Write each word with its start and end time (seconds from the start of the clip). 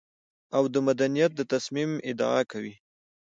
او 0.55 0.63
د 0.73 0.75
مدنيت 0.87 1.31
د 1.35 1.41
تصميم 1.53 1.91
ادعا 2.09 2.41
کوي. 2.51 2.73